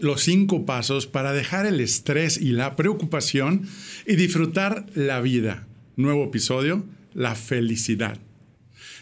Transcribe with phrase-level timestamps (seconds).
[0.00, 3.62] los cinco pasos para dejar el estrés y la preocupación
[4.06, 5.66] y disfrutar la vida.
[5.96, 8.18] Nuevo episodio, la felicidad.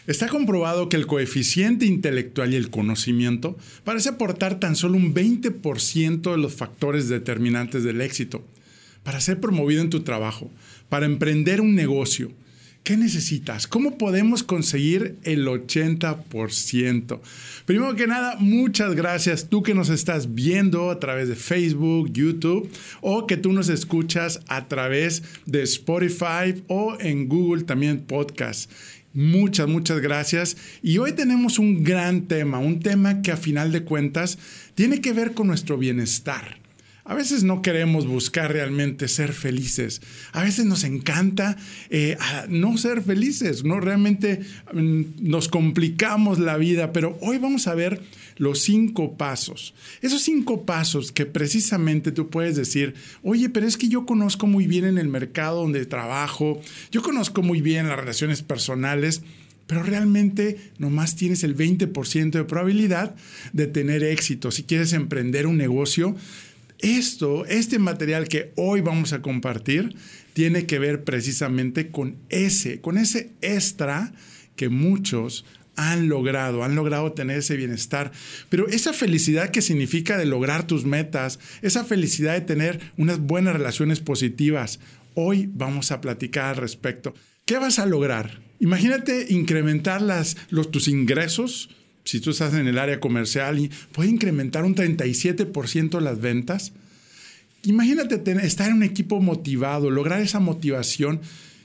[0.07, 6.31] Está comprobado que el coeficiente intelectual y el conocimiento parece aportar tan solo un 20%
[6.31, 8.43] de los factores determinantes del éxito.
[9.03, 10.51] Para ser promovido en tu trabajo,
[10.89, 12.31] para emprender un negocio,
[12.83, 13.67] ¿Qué necesitas?
[13.67, 17.19] ¿Cómo podemos conseguir el 80%?
[17.65, 22.69] Primero que nada, muchas gracias tú que nos estás viendo a través de Facebook, YouTube
[23.01, 28.71] o que tú nos escuchas a través de Spotify o en Google también podcast.
[29.13, 30.57] Muchas, muchas gracias.
[30.81, 34.37] Y hoy tenemos un gran tema, un tema que a final de cuentas
[34.75, 36.58] tiene que ver con nuestro bienestar.
[37.09, 39.99] A veces no queremos buscar realmente ser felices.
[40.31, 41.57] A veces nos encanta
[41.89, 42.15] eh,
[42.49, 47.99] no ser felices, no realmente mm, nos complicamos la vida, pero hoy vamos a ver
[48.37, 49.73] los cinco pasos.
[50.03, 54.67] Esos cinco pasos que precisamente tú puedes decir, oye, pero es que yo conozco muy
[54.67, 59.23] bien en el mercado donde trabajo, yo conozco muy bien las relaciones personales
[59.65, 63.15] pero realmente nomás tienes el 20% de probabilidad
[63.53, 64.49] de tener éxito.
[64.49, 66.15] Si quieres emprender un negocio,
[66.79, 69.95] esto, este material que hoy vamos a compartir,
[70.33, 74.13] tiene que ver precisamente con ese, con ese extra
[74.55, 75.45] que muchos
[75.75, 78.11] han logrado, han logrado tener ese bienestar.
[78.49, 83.53] Pero esa felicidad que significa de lograr tus metas, esa felicidad de tener unas buenas
[83.53, 84.79] relaciones positivas,
[85.13, 87.13] hoy vamos a platicar al respecto.
[87.45, 88.41] ¿Qué vas a lograr?
[88.59, 91.69] Imagínate incrementar las, los, tus ingresos,
[92.09, 96.73] si tú estás en el área comercial y puede incrementar un 37% las ventas.
[97.61, 101.21] Imagínate estar en un equipo motivado, lograr esa motivación,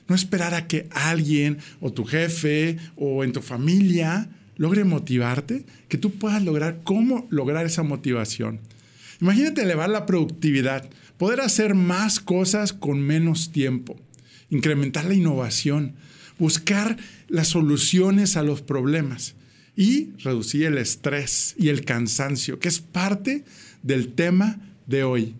[0.07, 5.97] no esperar a que alguien o tu jefe o en tu familia logre motivarte, que
[5.97, 8.59] tú puedas lograr cómo lograr esa motivación.
[9.21, 13.99] Imagínate elevar la productividad, poder hacer más cosas con menos tiempo,
[14.51, 15.95] incrementar la innovación,
[16.37, 16.97] buscar
[17.29, 19.33] las soluciones a los problemas
[19.75, 23.43] y reducir el estrés y el cansancio, que es parte
[23.83, 25.35] del tema de hoy.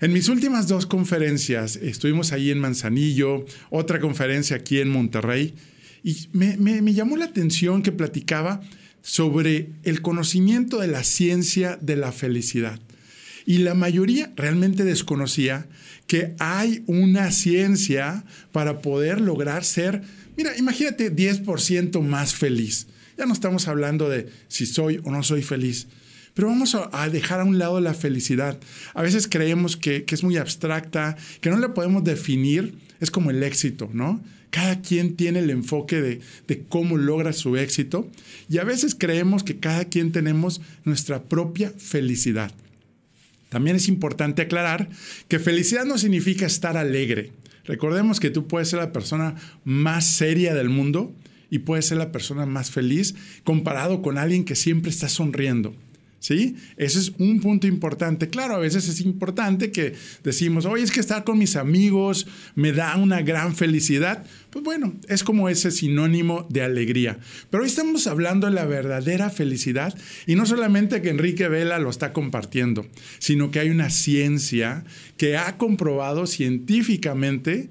[0.00, 5.54] En mis últimas dos conferencias, estuvimos ahí en Manzanillo, otra conferencia aquí en Monterrey,
[6.02, 8.60] y me, me llamó la atención que platicaba
[9.02, 12.80] sobre el conocimiento de la ciencia de la felicidad.
[13.46, 15.68] Y la mayoría realmente desconocía
[16.08, 20.02] que hay una ciencia para poder lograr ser,
[20.36, 22.88] mira, imagínate 10% más feliz.
[23.16, 25.88] Ya no estamos hablando de si soy o no soy feliz.
[26.36, 28.60] Pero vamos a, dejar a un lado la felicidad.
[28.92, 32.74] A veces creemos que, es muy abstracta, que no la podemos definir.
[33.00, 34.22] Es como el éxito, ¿no?
[34.50, 38.10] Cada quien tiene el enfoque de, de, cómo logra su éxito
[38.50, 42.52] y a veces creemos que cada quien tenemos nuestra propia felicidad.
[43.48, 44.90] También es importante aclarar
[45.28, 47.32] que felicidad no significa estar alegre.
[47.64, 51.14] Recordemos que tú puedes ser la persona más seria del mundo
[51.50, 53.14] y puedes ser la persona más feliz
[53.44, 55.74] comparado con alguien que siempre está sonriendo.
[56.18, 56.56] ¿Sí?
[56.76, 58.28] Ese es un punto importante.
[58.28, 59.94] Claro, a veces es importante que
[60.24, 62.26] decimos, oye, es que estar con mis amigos
[62.56, 64.24] me da una gran felicidad.
[64.50, 67.18] Pues bueno, es como ese sinónimo de alegría.
[67.50, 69.96] Pero hoy estamos hablando de la verdadera felicidad
[70.26, 72.86] y no solamente que Enrique Vela lo está compartiendo,
[73.20, 74.84] sino que hay una ciencia
[75.18, 77.68] que ha comprobado científicamente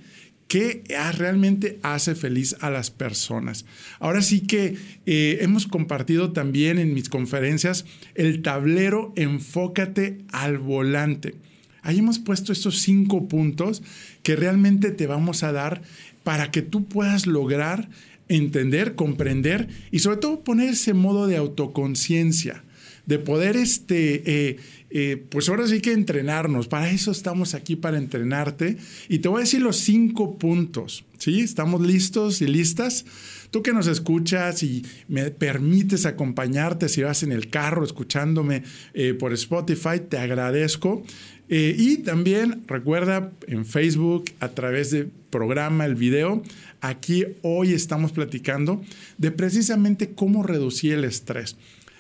[0.56, 0.86] ¿Qué
[1.18, 3.66] realmente hace feliz a las personas?
[4.00, 11.36] Ahora sí que eh, hemos compartido también en mis conferencias el tablero Enfócate al volante.
[11.82, 13.84] Ahí hemos puesto estos cinco puntos
[14.24, 15.82] que realmente te vamos a dar
[16.24, 17.90] para que tú puedas lograr
[18.30, 22.64] entender, comprender y sobre todo poner ese modo de autoconciencia
[23.06, 24.58] de poder, este, eh,
[24.90, 26.68] eh, pues ahora sí que entrenarnos.
[26.68, 28.78] Para eso estamos aquí, para entrenarte.
[29.10, 31.42] Y te voy a decir los cinco puntos, ¿sí?
[31.42, 33.06] ¿Estamos listos y listas?
[33.52, 38.64] Tú que nos escuchas y me permites acompañarte si vas en el carro escuchándome
[38.94, 41.04] eh, por Spotify, te agradezco.
[41.48, 46.42] y también recuerda en Facebook a través de programa, el video,
[46.82, 48.82] aquí hoy estamos platicando
[49.20, 51.56] de precisamente cómo reducir el estrés.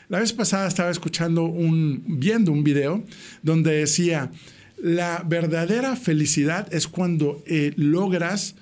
[0.09, 3.03] La vez pasada estaba escuchando un, viendo un video
[3.41, 4.31] donde decía,
[4.77, 8.55] la verdadera felicidad es cuando eh, logras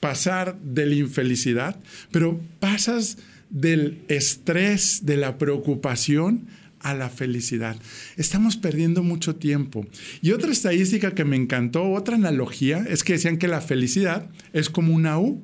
[0.00, 1.76] pasar de la infelicidad,
[2.10, 3.18] pero pasas
[3.50, 6.46] del estrés, de la preocupación
[6.80, 7.76] a la felicidad.
[8.16, 9.86] Estamos perdiendo mucho tiempo.
[10.22, 14.70] Y otra estadística que me encantó, otra analogía, es que decían que la felicidad es
[14.70, 15.42] como una U.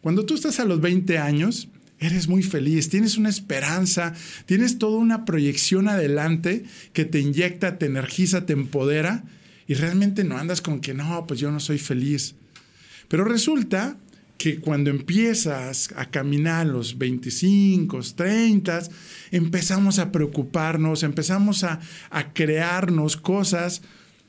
[0.00, 1.68] Cuando tú estás a los 20 años,
[2.00, 4.14] eres muy feliz, tienes una esperanza,
[4.46, 9.24] tienes toda una proyección adelante que te inyecta, te energiza, te empodera
[9.66, 12.34] y realmente no andas con que no, pues yo no soy feliz.
[13.08, 13.96] Pero resulta
[14.38, 18.82] que cuando empiezas a caminar los 25, 30,
[19.32, 21.80] empezamos a preocuparnos, empezamos a,
[22.10, 23.82] a crearnos cosas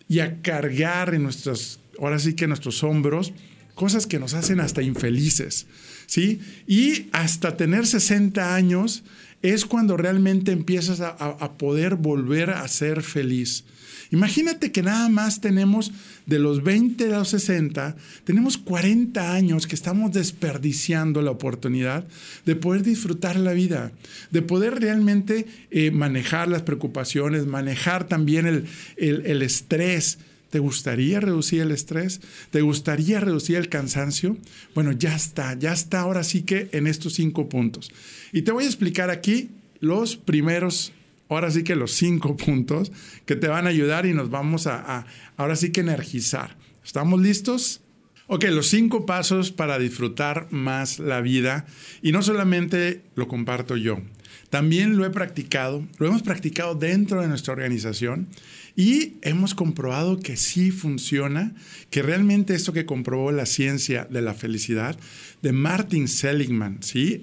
[0.07, 3.33] y a cargar en nuestros, ahora sí que en nuestros hombros,
[3.79, 5.65] cosas que nos hacen hasta infelices,
[6.05, 6.41] ¿sí?
[6.67, 9.03] Y hasta tener 60 años
[9.41, 13.63] es cuando realmente empiezas a, poder volver a ser feliz.
[14.11, 15.93] Imagínate que nada más tenemos
[16.25, 17.95] de los 20 a los 60,
[18.25, 22.03] tenemos 40 años que estamos desperdiciando la oportunidad
[22.45, 23.93] de poder disfrutar la vida,
[24.29, 28.65] de poder realmente eh, manejar las preocupaciones, manejar también el,
[28.97, 30.17] el estrés.
[30.49, 32.21] ¿Te gustaría reducir el estrés?
[32.49, 34.37] ¿Te gustaría reducir el cansancio?
[34.73, 37.91] Bueno, ya está, ya está ahora sí que en estos cinco puntos.
[38.33, 39.49] Y te voy a explicar aquí
[39.79, 40.91] los primeros
[41.29, 42.91] ahora sí que los cinco puntos
[43.25, 45.05] que te van a ayudar y nos vamos a,
[45.37, 46.57] ahora sí que energizar.
[46.83, 47.81] ¿Estamos listos?
[48.27, 51.65] Ok, los cinco pasos para disfrutar más la vida.
[52.01, 54.01] Y no solamente lo comparto yo,
[54.49, 58.27] también lo he practicado, lo hemos practicado dentro de nuestra organización
[58.75, 61.53] y hemos comprobado que sí funciona,
[61.89, 64.97] que realmente esto que comprobó la ciencia de la felicidad
[65.41, 67.21] de Martin Seligman, ¿sí?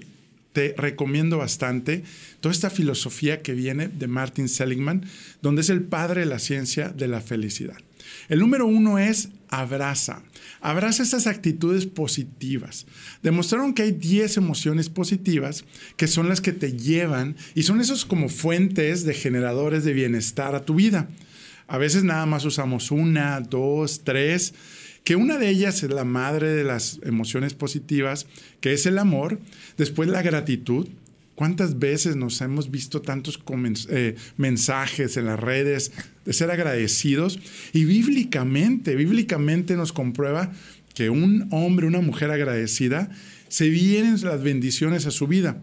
[0.57, 2.03] te recomiendo bastante
[2.41, 5.05] toda esta filosofía que viene de Martin Seligman,
[5.41, 7.77] donde es el padre de la ciencia de la felicidad.
[8.27, 10.23] El número uno es abraza.
[10.61, 12.85] Abraza estas actitudes positivas.
[13.23, 15.65] Demostraron que hay 10 emociones positivas
[15.95, 20.55] que son las que te llevan y son esos como fuentes de generadores de bienestar
[20.55, 21.07] a tu vida.
[21.67, 24.53] A veces nada más usamos una, dos, tres
[25.07, 28.27] que una de ellas es la madre de las emociones positivas,
[28.59, 29.39] que es el amor,
[29.77, 30.89] después la gratitud.
[31.37, 33.39] ¿Cuántas veces nos hemos visto tantos
[33.89, 35.91] eh, mensajes en las redes
[36.25, 37.39] de ser agradecidos?
[37.73, 40.51] Y bíblicamente, bíblicamente nos comprueba
[40.95, 43.11] que un hombre, una mujer agradecida,
[43.49, 45.61] se vienen las bendiciones a su vida.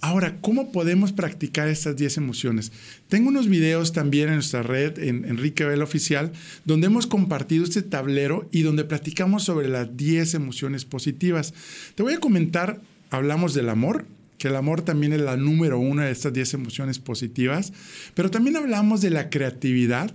[0.00, 2.72] Ahora, ¿cómo podemos practicar estas 10 emociones?
[3.06, 6.32] Tengo unos videos también en nuestra red, en Enrique Vela Oficial,
[6.64, 11.54] donde hemos compartido este tablero y donde platicamos sobre las 10 emociones positivas.
[11.94, 14.04] Te voy a comentar, hablamos del amor,
[14.40, 17.74] que el amor también es la número una de estas 10 emociones positivas,
[18.14, 20.14] pero también hablamos de la creatividad,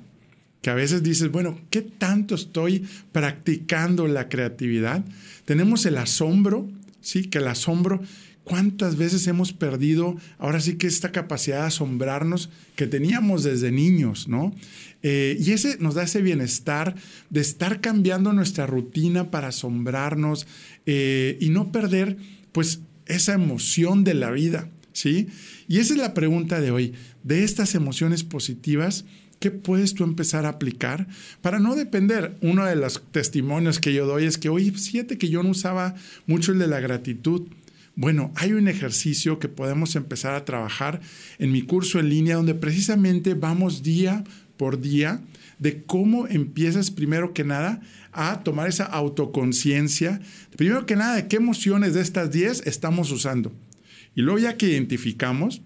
[0.63, 5.05] que a veces dices, bueno, ¿qué tanto estoy practicando la creatividad?
[5.45, 6.67] Tenemos el asombro,
[7.01, 7.27] ¿sí?
[7.27, 8.01] Que el asombro
[8.45, 14.27] ¿Cuántas veces hemos perdido ahora sí que esta capacidad de asombrarnos que teníamos desde niños,
[14.27, 14.53] ¿no?
[15.01, 16.93] Eh, y ese nos da ese bienestar
[17.31, 20.45] de estar cambiando nuestra rutina para asombrarnos
[20.85, 22.17] eh, y no perder,
[22.51, 25.27] pues, esa emoción de la vida, ¿sí?
[25.67, 26.93] Y esa es la pregunta de hoy.
[27.23, 29.05] De estas emociones positivas,
[29.39, 31.07] ¿qué puedes tú empezar a aplicar
[31.41, 32.37] para no depender?
[32.41, 35.95] Uno de los testimonios que yo doy es que, oye, fíjate que yo no usaba
[36.27, 37.47] mucho el de la gratitud.
[37.95, 40.99] Bueno, hay un ejercicio que podemos empezar a trabajar
[41.39, 44.23] en mi curso en línea donde precisamente vamos día
[44.57, 45.21] por día
[45.59, 47.81] de cómo empiezas primero que nada
[48.11, 50.21] a tomar esa autoconciencia.
[50.55, 53.51] Primero que nada, de qué emociones de estas 10 estamos usando.
[54.15, 55.61] Y luego ya que identificamos,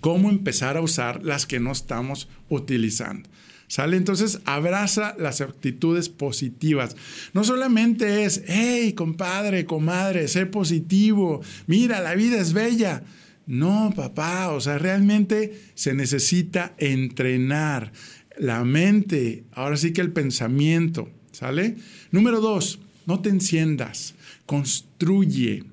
[0.00, 3.28] cómo empezar a usar las que no estamos utilizando.
[3.66, 3.98] ¿Sale?
[3.98, 6.96] Entonces abraza las actitudes positivas.
[7.34, 13.02] No solamente es, hey, compadre, comadre, sé positivo, mira, la vida es bella.
[13.48, 17.92] No, papá, o sea, realmente se necesita entrenar
[18.36, 21.76] la mente, ahora sí que el pensamiento, ¿sale?
[22.10, 24.14] Número dos, no te enciendas,
[24.44, 25.64] construye.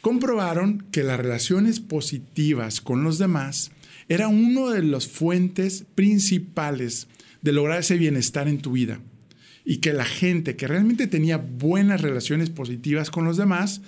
[0.00, 3.70] Comprobaron que las relaciones positivas con los demás
[4.08, 7.06] era uno de las fuentes principales
[7.42, 9.00] de lograr ese bienestar en tu vida.
[9.64, 13.82] Y que la gente que realmente tenía buenas relaciones positivas con los demás,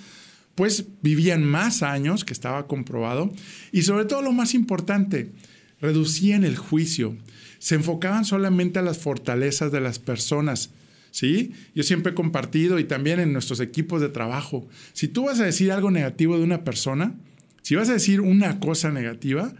[0.61, 3.33] pues vivían más años, que estaba comprobado,
[3.73, 5.33] y sobre todo lo más importante,
[5.81, 7.17] reducían el juicio,
[7.59, 10.69] se enfocaban solamente a las fortalezas de las personas.
[11.12, 11.52] ¿Sí?
[11.75, 15.47] Yo siempre he compartido y también en nuestros equipos de trabajo, si tú vas a
[15.47, 17.14] decir algo negativo de una persona,
[17.62, 19.55] si vas a decir una cosa negativa,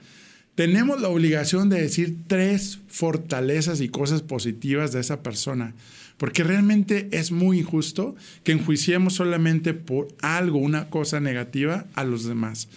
[0.61, 5.73] tenemos la obligación de decir tres fortalezas y cosas positivas de esa persona,
[6.19, 8.15] porque realmente es muy injusto
[8.45, 12.69] que enjuiciemos solamente por algo, una cosa negativa a los demás.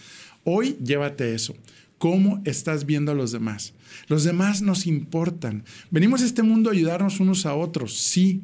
[0.45, 1.57] Hoy llévate eso.
[1.97, 3.73] ¿Cómo estás viendo a los demás?
[4.07, 5.65] Los demás nos importan.
[5.91, 8.43] Venimos a este mundo a ayudarnos unos a otros, sí,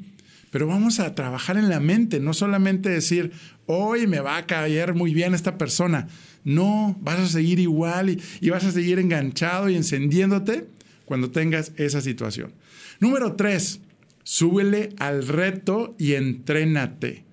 [0.52, 3.32] Pero vamos a trabajar en la mente, no solamente decir,
[3.66, 6.08] hoy me va a caer muy bien esta persona.
[6.44, 10.68] No, vas a seguir igual y, vas a seguir enganchado y encendiéndote
[11.06, 12.54] cuando tengas esa situación.
[13.00, 13.82] Número tres,
[14.24, 17.26] súbele al reto y entrénate.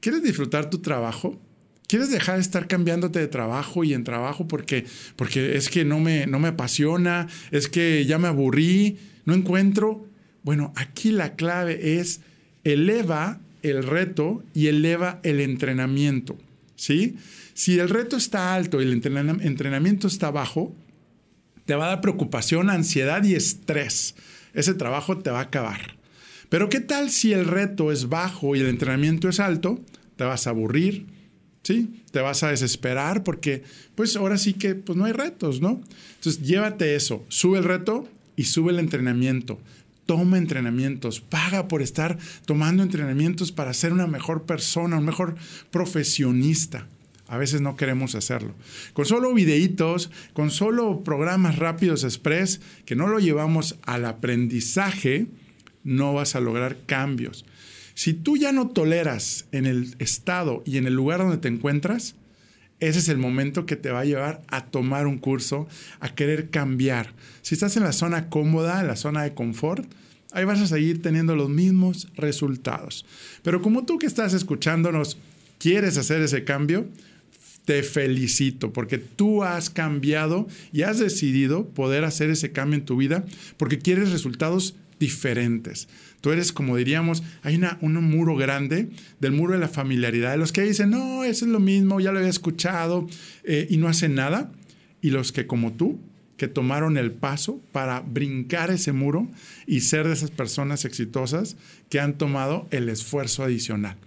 [0.00, 1.40] ¿Quieres disfrutar tu trabajo?
[1.86, 4.84] ¿Quieres dejar de estar cambiándote de trabajo y en trabajo porque,
[5.16, 10.08] porque es que no me, no me apasiona, es que ya me aburrí, no encuentro?
[10.42, 12.20] Bueno, aquí la clave es
[12.64, 16.36] eleva el reto y eleva el entrenamiento.
[16.76, 17.16] ¿sí?
[17.54, 20.74] Si el reto está alto y el entrenamiento está bajo,
[21.64, 24.14] te va a dar preocupación, ansiedad y estrés.
[24.52, 25.96] Ese trabajo te va a acabar.
[26.48, 29.80] Pero ¿qué tal si el reto es bajo y el entrenamiento es alto?
[30.16, 31.06] Te vas a aburrir,
[31.62, 32.02] ¿sí?
[32.12, 33.62] Te vas a desesperar porque
[33.94, 35.80] pues ahora sí que pues no hay retos, ¿no?
[36.16, 39.58] Entonces llévate eso, sube el reto y sube el entrenamiento
[40.06, 45.36] toma entrenamientos, paga por estar tomando entrenamientos para ser una mejor persona, un mejor
[45.70, 46.86] profesionista.
[47.26, 48.54] A veces no queremos hacerlo.
[48.92, 55.26] Con solo videitos, con solo programas rápidos express, que no lo llevamos al aprendizaje,
[55.84, 57.44] no vas a lograr cambios.
[57.94, 62.14] Si tú ya no toleras en el estado y en el lugar donde te encuentras,
[62.80, 65.68] ese es el momento que te va a llevar a tomar un curso,
[66.00, 67.12] a querer cambiar.
[67.42, 69.86] Si estás en la zona cómoda, en la zona de confort,
[70.32, 73.06] ahí vas a seguir teniendo los mismos resultados.
[73.42, 75.16] Pero como tú que estás escuchándonos
[75.58, 76.86] quieres hacer ese cambio,
[77.64, 82.96] te felicito porque tú has cambiado y has decidido poder hacer ese cambio en tu
[82.96, 83.24] vida
[83.56, 85.88] porque quieres resultados diferentes.
[86.24, 88.88] Tú eres, como diríamos, hay una, un muro grande
[89.20, 92.12] del muro de la familiaridad, de los que dicen, no, eso es lo mismo, ya
[92.12, 93.06] lo había escuchado
[93.42, 94.50] eh, y no hacen nada.
[95.02, 96.00] Y los que, como tú,
[96.38, 99.28] que tomaron el paso para brincar ese muro
[99.66, 101.58] y ser de esas personas exitosas
[101.90, 103.98] que han tomado el esfuerzo adicional.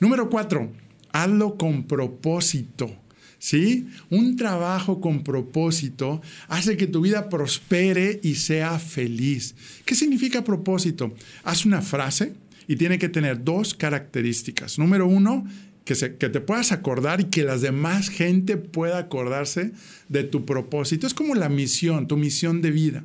[0.00, 0.72] Número cuatro,
[1.12, 2.96] hazlo con propósito.
[3.38, 3.86] ¿Sí?
[4.10, 9.54] Un trabajo con propósito hace que tu vida prospere y sea feliz.
[9.84, 11.14] ¿Qué significa propósito?
[11.44, 12.34] Haz una frase
[12.66, 14.78] y tiene que tener dos características.
[14.78, 15.46] Número uno,
[15.84, 19.72] que, que, te puedas acordar y que las demás gente pueda acordarse
[20.08, 21.06] de tu propósito.
[21.06, 23.04] Es como la misión, tu misión de vida.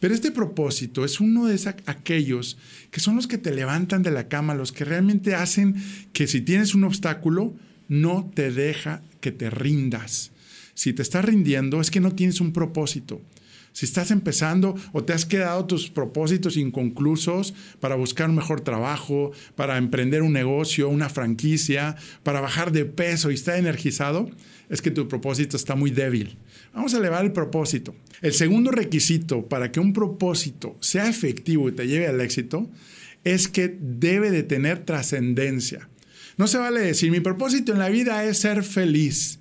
[0.00, 2.56] Pero este propósito es uno de esos, aquellos
[2.90, 5.76] que son los que te levantan de la cama, los que realmente hacen
[6.12, 7.54] que si tienes un obstáculo,
[7.90, 10.30] no te deja que te rindas.
[10.74, 13.20] Si te estás rindiendo es que no tienes un propósito.
[13.72, 19.32] Si estás empezando o te has quedado tus propósitos inconclusos para buscar un mejor trabajo,
[19.56, 24.30] para emprender un negocio, una franquicia, para bajar de peso y estar energizado,
[24.68, 26.38] es que tu propósito está muy débil.
[26.72, 27.96] Vamos a elevar el propósito.
[28.22, 32.70] El segundo requisito para que un propósito sea efectivo y te lleve al éxito
[33.24, 35.89] es que debe de tener trascendencia.
[36.40, 39.40] No se vale decir, mi propósito en la vida es ser feliz.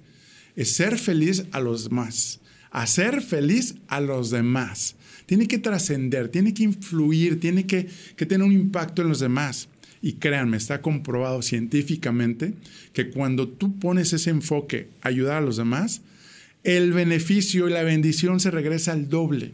[0.58, 2.42] Es ser feliz a los demás.
[2.72, 4.98] Hacer feliz a los demás.
[5.26, 7.88] Tiene que trascender, tiene que influir, tiene que,
[8.18, 9.70] que tener un impacto en los demás.
[10.02, 12.56] Y créanme, está comprobado científicamente
[12.92, 16.02] que cuando tú pones ese enfoque ayudar a los demás,
[16.66, 19.54] el beneficio y la bendición se regresa al doble.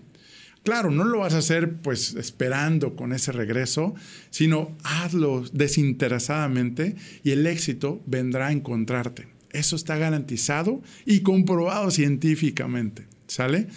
[0.65, 3.93] Claro, no lo vas a hacer pues esperando con ese regreso,
[4.31, 9.27] sino hazlo desinteresadamente y el éxito vendrá a encontrarte.
[9.51, 13.05] Eso está garantizado y comprobado científicamente.
[13.27, 13.67] ¿Sale?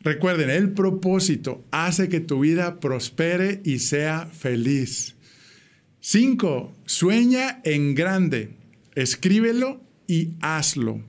[0.00, 5.16] Recuerden, el propósito hace que tu vida prospere y sea feliz.
[6.00, 8.52] Cinco, Sueña en grande.
[8.94, 11.02] Escríbelo y hazlo.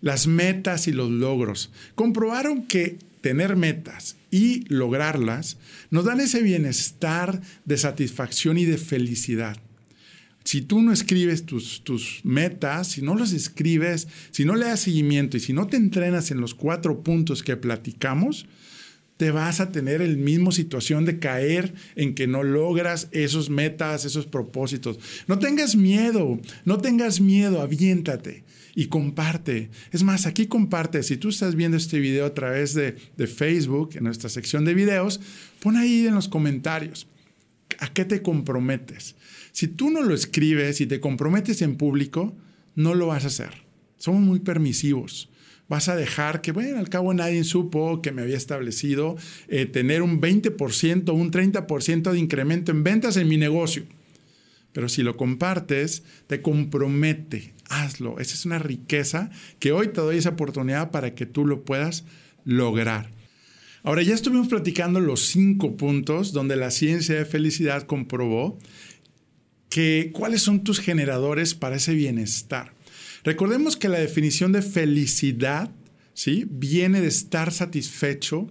[0.00, 1.72] Las metas y los logros.
[1.96, 5.58] Comprobaron que tener metas y lograrlas
[5.90, 9.56] nos dan ese bienestar de satisfacción y de felicidad.
[10.44, 14.80] Si tú no escribes tus, tus metas, si no los escribes, si no le das
[14.80, 18.46] seguimiento y si no te entrenas en los cuatro puntos que platicamos,
[19.18, 24.06] te vas a tener el mismo situación de caer en que no logras esos metas,
[24.06, 24.98] esos propósitos.
[25.26, 29.70] No tengas miedo, no tengas miedo, aviéntate y comparte.
[29.92, 31.02] Es más, aquí comparte.
[31.02, 34.74] Si tú estás viendo este video a través de, de Facebook, en nuestra sección de
[34.74, 35.20] videos,
[35.60, 37.06] pon ahí en los comentarios.
[37.78, 39.16] ¿A qué te comprometes?
[39.52, 42.36] Si tú no lo escribes y te comprometes en público,
[42.74, 43.50] no lo vas a hacer.
[43.98, 45.30] Somos muy permisivos
[45.70, 50.02] vas a dejar que, bueno, al cabo nadie supo que me había establecido eh, tener
[50.02, 53.84] un 20%, un 30% de incremento en ventas en mi negocio.
[54.72, 58.18] Pero si lo compartes, te compromete, hazlo.
[58.18, 62.04] Esa es una riqueza que hoy te doy esa oportunidad para que tú lo puedas
[62.44, 63.10] lograr.
[63.82, 68.58] Ahora ya estuvimos platicando los cinco puntos donde la ciencia de felicidad comprobó
[69.70, 72.74] que cuáles son tus generadores para ese bienestar.
[73.24, 75.70] Recordemos que la definición de felicidad
[76.12, 76.46] ¿sí?
[76.50, 78.48] viene de estar satisfecho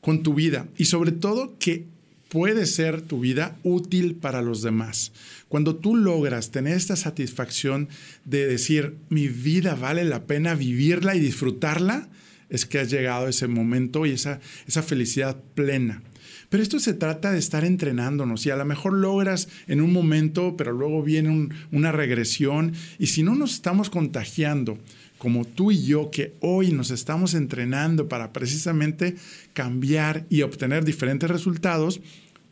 [0.00, 1.86] con tu vida y sobre todo que
[2.28, 5.12] puede ser tu vida útil para los demás.
[5.48, 7.88] Cuando tú logras tener esta satisfacción
[8.24, 12.08] de decir, mi vida vale la pena vivirla y disfrutarla,
[12.50, 16.02] es que has llegado a ese momento y esa, esa felicidad plena.
[16.48, 20.56] Pero esto se trata de estar entrenándonos y a lo mejor logras en un momento,
[20.56, 24.78] pero luego viene una regresión y si no nos estamos contagiando,
[25.18, 29.16] como tú y yo, que hoy nos estamos entrenando para precisamente
[29.52, 32.00] cambiar y obtener diferentes resultados,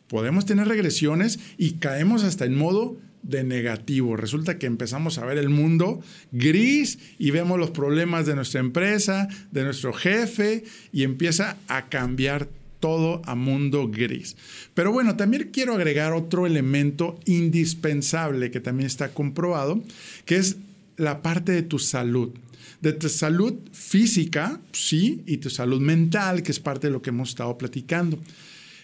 [0.07, 4.15] podemos tener regresiones y caemos hasta en modo de negativo.
[4.15, 9.27] Resulta que empezamos a ver el mundo gris y vemos los problemas de nuestra empresa,
[9.51, 12.47] de nuestro jefe y empieza a cambiar
[12.79, 14.35] todo a mundo gris.
[14.73, 19.83] Pero bueno, también quiero agregar otro elemento indispensable que también está comprobado,
[20.25, 20.57] que es
[20.95, 22.31] la parte de tu salud.
[22.81, 27.09] De tu salud física, sí, y tu salud mental, que es parte de lo que
[27.09, 28.19] hemos estado platicando.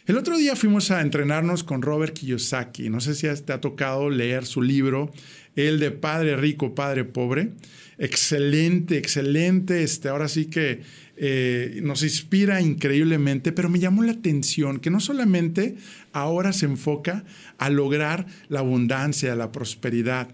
[0.05, 2.89] El otro día fuimos a entrenarnos con Robert Kiyosaki.
[2.89, 5.11] No sé si te ha tocado leer su libro,
[5.55, 7.51] el de Padre Rico, Padre Pobre.
[7.97, 9.81] Excelente, excelente.
[9.81, 10.81] Este, ahora sí que
[11.15, 15.75] eh, nos inspira increíblemente, pero me llamó la atención que no solamente
[16.11, 17.23] ahora se enfoca
[17.57, 20.27] a lograr la abundancia, la prosperidad.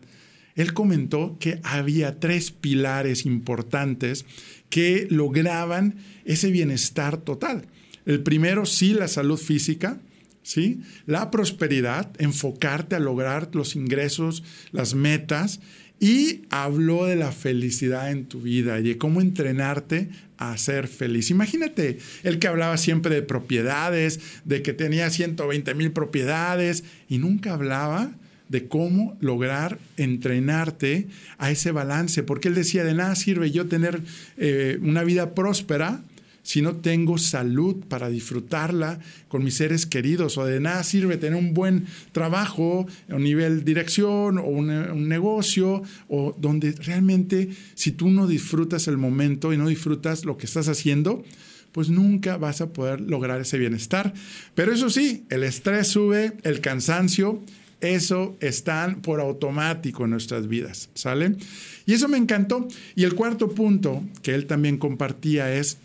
[0.60, 4.26] Él comentó que había tres pilares importantes
[4.70, 5.96] que lograban
[6.26, 7.68] ese bienestar total.
[8.06, 10.02] El primero, sí, la salud física,
[10.44, 10.82] ¿sí?
[11.06, 14.44] La prosperidad, enfocarte a lograr los ingresos,
[14.74, 15.62] las metas.
[15.98, 21.30] Y habló de la felicidad en tu vida y de cómo entrenarte a ser feliz.
[21.30, 27.54] Imagínate, el que hablaba siempre de propiedades, de que tenía 120 mil propiedades y nunca
[27.54, 28.12] hablaba
[28.50, 31.08] de cómo lograr entrenarte
[31.38, 34.02] a ese balance, porque él decía, de nada sirve yo tener
[34.38, 36.04] eh, una vida próspera
[36.50, 41.38] si no tengo salud para disfrutarla con mis seres queridos, o de nada sirve tener
[41.38, 48.26] un buen trabajo a nivel dirección o un, negocio, o donde realmente si tú no
[48.26, 51.24] disfrutas el momento y no disfrutas lo que estás haciendo,
[51.72, 54.14] pues nunca vas a poder lograr ese bienestar.
[54.56, 57.44] Pero eso sí, el estrés sube, el cansancio,
[57.82, 61.36] eso están por automático en nuestras vidas, ¿sale?
[61.86, 62.68] Y eso me encantó.
[62.96, 65.78] Y el cuarto punto que él también compartía es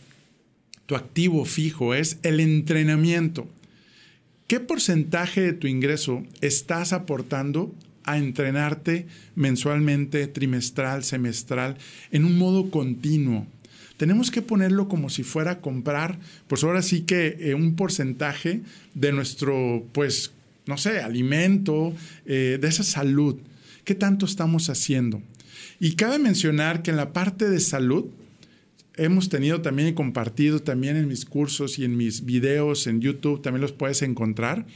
[0.86, 3.48] tu activo fijo es el entrenamiento.
[4.46, 11.78] ¿Qué porcentaje de tu ingreso estás aportando a entrenarte mensualmente, trimestral, semestral,
[12.10, 13.46] en un modo continuo?
[13.96, 18.60] Tenemos que ponerlo como si fuera a comprar, pues ahora sí que eh, un porcentaje
[18.94, 20.32] de nuestro, pues,
[20.66, 21.94] no sé, alimento,
[22.26, 23.36] eh, de esa salud.
[23.84, 25.22] ¿Qué tanto estamos haciendo?
[25.80, 28.06] Y cabe mencionar que en la parte de salud,
[28.96, 33.42] hemos tenido también y compartido también en mis cursos y en mis videos en YouTube,
[33.42, 34.66] también los puedes encontrar,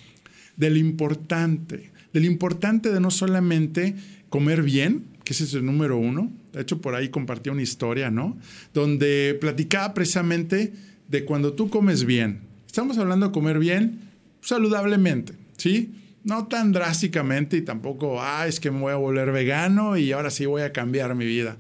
[0.56, 3.94] de lo importante, de lo importante de no solamente
[4.28, 8.10] comer bien, que ese es el número uno, de hecho por ahí compartí una historia,
[8.10, 8.36] ¿no?
[8.74, 10.72] Donde platicaba precisamente
[11.08, 12.40] de cuando tú comes bien.
[12.66, 14.00] Estamos hablando de comer bien
[14.40, 15.92] saludablemente, ¿sí?
[16.24, 20.30] No tan drásticamente y tampoco, ah, es que me voy a volver vegano y ahora
[20.30, 21.58] sí voy a cambiar mi vida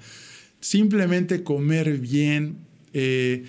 [0.60, 2.58] simplemente comer bien,
[2.92, 3.44] eh,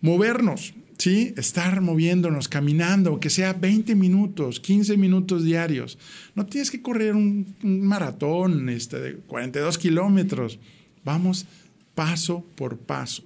[0.00, 1.34] movernos, ¿sí?
[1.36, 5.98] Estar moviéndonos, caminando, aunque sea 20 minutos, 15 minutos diarios.
[6.34, 10.58] No tienes que correr un, maratón este, de 42 kilómetros.
[11.04, 11.46] Vamos
[11.94, 13.24] paso por paso.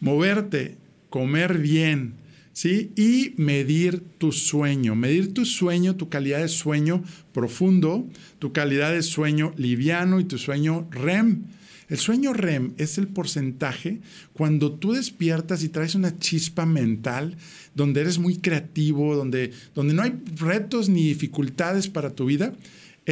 [0.00, 0.76] Moverte,
[1.10, 2.14] comer bien,
[2.52, 2.92] ¿sí?
[2.96, 8.08] Y medir tu sueño, medir tu sueño, tu calidad de sueño profundo,
[8.38, 11.44] tu calidad de sueño liviano y tu sueño REM
[11.90, 14.00] el sueño REM es el porcentaje
[14.32, 17.36] cuando tú despiertas y traes una chispa mental,
[17.74, 22.54] donde eres muy creativo, donde, donde no hay retos ni dificultades para tu vida,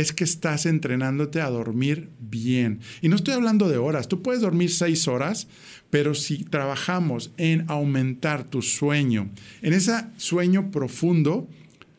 [0.00, 2.78] es que estás entrenándote a dormir bien.
[3.02, 5.48] Y no estoy hablando de horas, tú puedes dormir seis horas,
[5.90, 9.28] pero si trabajamos en aumentar tu sueño,
[9.60, 11.48] en ese sueño profundo,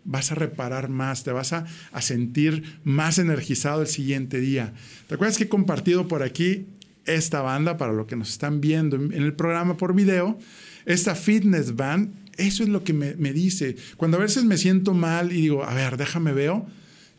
[0.06, 4.74] vas a reparar más, te vas a, a, sentir más energizado el siguiente día.
[5.08, 6.68] ¿Te acuerdas que he compartido por aquí
[7.06, 10.40] esta banda para lo que nos están viendo en el programa por video?
[10.86, 13.76] Esta fitness band, eso es lo que me, me dice.
[13.98, 16.66] Cuando a veces me siento mal y digo, a ver, déjame veo,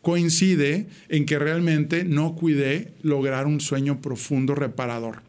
[0.01, 5.21] coincide en que realmente no cuidé lograr un sueño profundo reparador.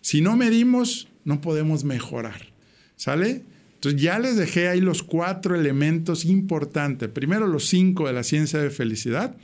[0.00, 2.52] Si no medimos, no podemos mejorar.
[2.96, 3.42] ¿Sale?
[3.74, 7.08] Entonces ya les dejé ahí los cuatro elementos importantes.
[7.08, 9.36] Primero los cinco de la ciencia de felicidad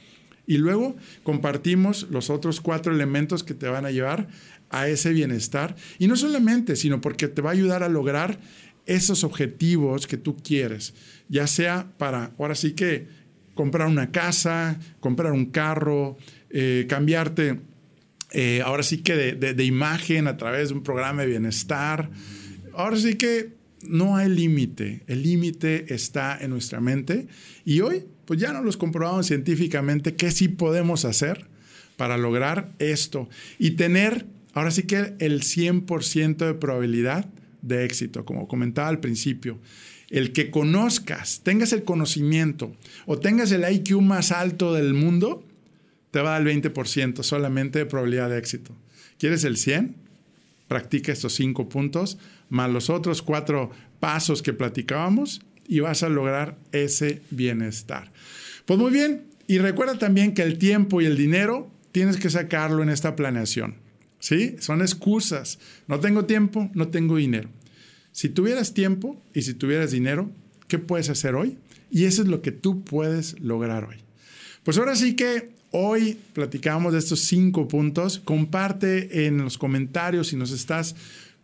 [0.47, 4.29] y luego compartimos los otros cuatro elementos que te van a llevar
[4.71, 5.77] a ese bienestar.
[5.99, 8.41] Y no solamente, sino porque te va a ayudar a lograr
[8.87, 10.95] esos objetivos que tú quieres,
[11.29, 13.07] ya sea para, ahora sí que,
[13.55, 16.17] comprar una casa, comprar un carro,
[16.51, 17.61] eh, cambiarte,
[18.33, 22.11] eh, ahora sí que de imagen a través de un programa de bienestar.
[22.75, 23.51] Ahora sí que
[23.83, 27.27] no hay límite, el límite está en nuestra mente
[27.65, 31.47] y hoy pues ya nos los comprobamos científicamente que sí podemos hacer
[31.97, 37.27] para lograr esto y tener ahora sí que el 100% de probabilidad
[37.63, 39.59] de éxito, como comentaba al principio.
[40.13, 45.45] El que conozcas, tengas el conocimiento o tengas el IQ más alto del mundo,
[46.13, 48.77] te va a dar el 20% solamente de probabilidad de éxito.
[49.19, 49.97] ¿Quieres el 100?
[50.69, 52.19] Practica estos cinco puntos
[52.51, 58.13] más los otros cuatro pasos que platicábamos y vas a lograr ese bienestar.
[58.67, 62.83] Pues muy bien, y recuerda también que el tiempo y el dinero tienes que sacarlo
[62.83, 63.77] en esta planeación.
[64.19, 64.57] ¿Sí?
[64.61, 65.59] Son excusas.
[65.89, 67.49] No tengo tiempo, no tengo dinero.
[68.13, 70.31] Si tuvieras tiempo y si tuvieras dinero,
[70.69, 71.59] ¿qué puedes hacer hoy?
[71.91, 73.97] Y eso es lo que tú puedes lograr hoy.
[74.65, 78.21] Pues ahora sí que hoy platicamos de estos cinco puntos.
[78.21, 80.95] Comparte en los comentarios si nos estás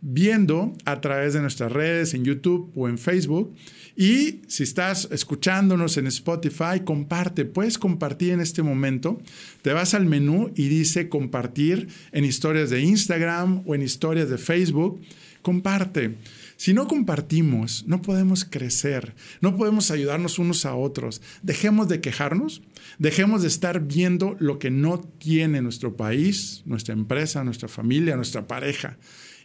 [0.01, 3.53] viendo a través de nuestras redes en YouTube o en Facebook.
[3.95, 7.43] Y si estás escuchándonos en Spotify, comparte.
[7.45, 9.21] Puedes compartir en este momento.
[9.61, 14.37] Te vas al menú y dice compartir en historias de Instagram o en historias de
[14.37, 15.01] Facebook.
[15.41, 16.15] Comparte.
[16.59, 21.21] Si no compartimos, no podemos crecer, no podemos ayudarnos unos a otros.
[21.41, 22.61] Dejemos de quejarnos,
[22.97, 28.45] dejemos de estar viendo lo que no tiene nuestro país, nuestra empresa, nuestra familia, nuestra
[28.45, 28.97] pareja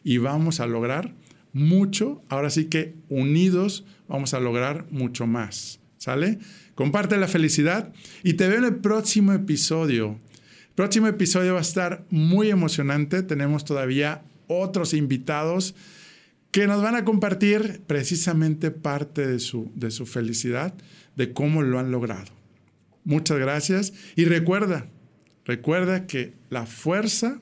[0.03, 1.15] y vamos a lograr
[1.53, 2.25] mucho.
[2.29, 5.79] Ahora sí que unidos vamos a lograr mucho más.
[5.99, 6.41] ¿Sale?
[6.75, 7.93] Comparte la felicidad
[8.25, 10.19] y te veo en el próximo episodio.
[10.71, 13.23] El próximo episodio va a estar muy emocionante.
[13.23, 15.77] Tenemos todavía otros invitados
[16.55, 20.73] que nos van a compartir precisamente parte de su, de su felicidad,
[21.17, 22.31] de cómo lo han logrado.
[23.03, 24.87] Muchas gracias y recuerda,
[25.45, 27.41] recuerda que la fuerza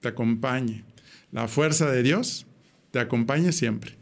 [0.00, 0.84] te acompañe
[1.30, 2.46] la fuerza de Dios
[2.90, 3.96] te acompañe siempre.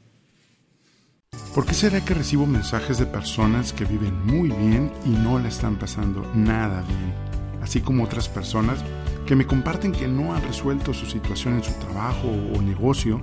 [1.54, 5.48] ¿Por qué será que recibo mensajes de personas que viven muy bien y no la
[5.48, 7.14] están pasando nada bien?
[7.62, 8.82] Así como otras personas
[9.26, 13.22] que me comparten que no han resuelto su situación en su trabajo o negocio